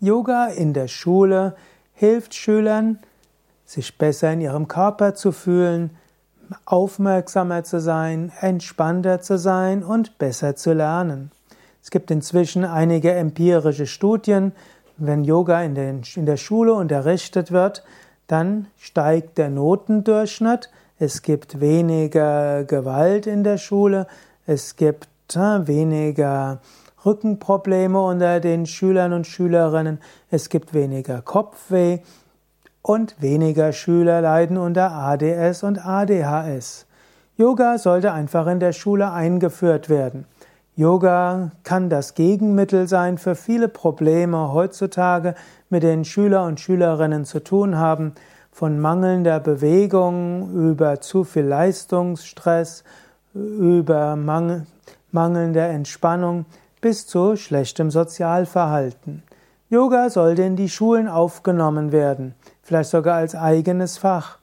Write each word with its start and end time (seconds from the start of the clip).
Yoga 0.00 0.46
in 0.46 0.74
der 0.74 0.88
Schule 0.88 1.56
hilft 1.92 2.34
Schülern, 2.34 3.00
sich 3.64 3.98
besser 3.98 4.32
in 4.32 4.40
ihrem 4.40 4.68
Körper 4.68 5.14
zu 5.14 5.32
fühlen, 5.32 5.90
aufmerksamer 6.64 7.64
zu 7.64 7.80
sein, 7.80 8.32
entspannter 8.40 9.20
zu 9.20 9.38
sein 9.38 9.82
und 9.82 10.18
besser 10.18 10.56
zu 10.56 10.72
lernen. 10.72 11.30
Es 11.82 11.90
gibt 11.90 12.10
inzwischen 12.10 12.64
einige 12.64 13.12
empirische 13.12 13.86
Studien, 13.86 14.52
wenn 14.96 15.24
Yoga 15.24 15.62
in, 15.62 15.74
den, 15.74 16.02
in 16.16 16.26
der 16.26 16.36
Schule 16.36 16.74
unterrichtet 16.74 17.52
wird, 17.52 17.84
dann 18.26 18.66
steigt 18.76 19.38
der 19.38 19.48
Notendurchschnitt, 19.48 20.70
es 20.98 21.22
gibt 21.22 21.60
weniger 21.60 22.64
Gewalt 22.64 23.26
in 23.26 23.44
der 23.44 23.58
Schule, 23.58 24.06
es 24.46 24.76
gibt 24.76 25.08
äh, 25.34 25.66
weniger 25.66 26.60
Rückenprobleme 27.04 28.00
unter 28.00 28.40
den 28.40 28.66
Schülern 28.66 29.12
und 29.12 29.26
Schülerinnen, 29.26 29.98
es 30.30 30.48
gibt 30.48 30.74
weniger 30.74 31.22
Kopfweh 31.22 32.00
und 32.82 33.20
weniger 33.20 33.72
Schüler 33.72 34.20
leiden 34.20 34.56
unter 34.56 34.92
ADS 34.92 35.62
und 35.62 35.84
ADHS. 35.84 36.86
Yoga 37.36 37.78
sollte 37.78 38.12
einfach 38.12 38.46
in 38.48 38.58
der 38.58 38.72
Schule 38.72 39.12
eingeführt 39.12 39.88
werden. 39.88 40.26
Yoga 40.74 41.52
kann 41.64 41.90
das 41.90 42.14
Gegenmittel 42.14 42.88
sein 42.88 43.18
für 43.18 43.34
viele 43.34 43.68
Probleme 43.68 44.52
heutzutage, 44.52 45.34
mit 45.70 45.82
denen 45.82 46.04
Schüler 46.04 46.44
und 46.44 46.60
Schülerinnen 46.60 47.24
zu 47.24 47.42
tun 47.42 47.76
haben, 47.76 48.14
von 48.50 48.80
mangelnder 48.80 49.38
Bewegung 49.38 50.52
über 50.52 51.00
zu 51.00 51.22
viel 51.22 51.44
Leistungsstress, 51.44 52.82
über 53.34 54.16
Mangel, 54.16 54.66
mangelnder 55.12 55.68
Entspannung 55.68 56.44
bis 56.80 57.06
zu 57.06 57.36
schlechtem 57.36 57.90
Sozialverhalten. 57.90 59.22
Yoga 59.68 60.08
sollte 60.10 60.42
in 60.42 60.56
die 60.56 60.68
Schulen 60.68 61.08
aufgenommen 61.08 61.92
werden, 61.92 62.34
vielleicht 62.62 62.90
sogar 62.90 63.16
als 63.16 63.34
eigenes 63.34 63.98
Fach. 63.98 64.38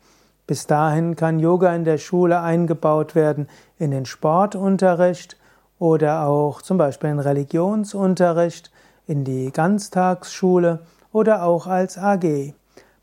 Bis 0.47 0.67
dahin 0.67 1.15
kann 1.15 1.39
Yoga 1.39 1.73
in 1.75 1.83
der 1.83 1.97
Schule 1.97 2.41
eingebaut 2.41 3.15
werden 3.15 3.47
in 3.79 3.91
den 3.91 4.05
Sportunterricht 4.05 5.37
oder 5.79 6.27
auch 6.27 6.61
zum 6.61 6.77
Beispiel 6.77 7.09
in 7.09 7.19
Religionsunterricht, 7.19 8.71
in 9.07 9.23
die 9.23 9.51
Ganztagsschule 9.51 10.81
oder 11.11 11.43
auch 11.43 11.65
als 11.65 11.97
AG. 11.97 12.53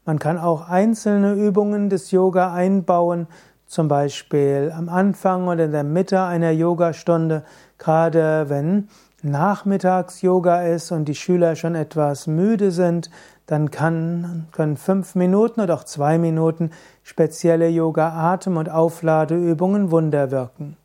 Man 0.05 0.19
kann 0.19 0.39
auch 0.39 0.69
einzelne 0.69 1.35
Übungen 1.35 1.89
des 1.89 2.11
Yoga 2.11 2.53
einbauen, 2.53 3.27
zum 3.67 3.89
Beispiel 3.89 4.73
am 4.77 4.89
Anfang 4.89 5.48
oder 5.48 5.64
in 5.64 5.73
der 5.73 5.85
Mitte 5.85 6.20
einer 6.23 6.51
Yogastunde, 6.51 7.42
gerade 7.79 8.48
wenn 8.48 8.89
Nachmittags-Yoga 9.23 10.62
ist 10.62 10.91
und 10.91 11.06
die 11.06 11.15
Schüler 11.15 11.56
schon 11.56 11.75
etwas 11.75 12.27
müde 12.27 12.70
sind, 12.70 13.11
dann 13.47 13.70
kann, 13.70 14.47
können 14.53 14.77
fünf 14.77 15.14
Minuten 15.14 15.61
oder 15.61 15.75
auch 15.75 15.84
zwei 15.84 16.19
Minuten 16.19 16.70
spezielle 17.03 17.69
Yoga-Atem- 17.69 18.56
und 18.56 18.69
Aufladeübungen 18.69 19.91
Wunder 19.91 20.31
wirken. 20.31 20.77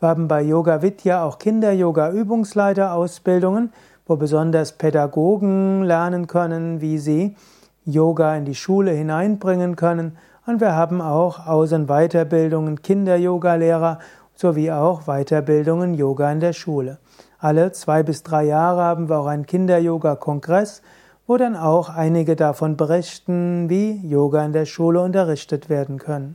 Wir 0.00 0.08
haben 0.08 0.28
bei 0.28 0.42
Yoga 0.42 0.82
Vidya 0.82 1.24
auch 1.24 1.38
Kinder-Yoga-Übungsleiter-Ausbildungen, 1.38 3.72
wo 4.06 4.16
besonders 4.16 4.72
Pädagogen 4.72 5.82
lernen 5.82 6.26
können, 6.26 6.80
wie 6.80 6.98
sie 6.98 7.36
Yoga 7.84 8.36
in 8.36 8.44
die 8.44 8.54
Schule 8.54 8.92
hineinbringen 8.92 9.76
können 9.76 10.16
und 10.48 10.62
wir 10.62 10.74
haben 10.74 11.02
auch 11.02 11.46
Aus- 11.46 11.72
und 11.72 11.88
Weiterbildungen 11.88 12.80
Kinder-Yoga-Lehrer 12.80 13.98
sowie 14.34 14.70
auch 14.70 15.02
Weiterbildungen 15.02 15.92
Yoga 15.92 16.32
in 16.32 16.40
der 16.40 16.54
Schule. 16.54 16.96
Alle 17.38 17.72
zwei 17.72 18.02
bis 18.02 18.24
drei 18.24 18.44
Jahre 18.44 18.82
haben 18.82 19.08
wir 19.08 19.18
auch 19.18 19.26
einen 19.26 19.46
Kinder-Yoga-Kongress, 19.46 20.82
wo 21.28 21.36
dann 21.36 21.56
auch 21.56 21.88
einige 21.88 22.34
davon 22.34 22.76
berichten, 22.76 23.68
wie 23.68 24.04
Yoga 24.04 24.44
in 24.44 24.52
der 24.52 24.66
Schule 24.66 25.00
unterrichtet 25.00 25.68
werden 25.68 25.98
können. 25.98 26.34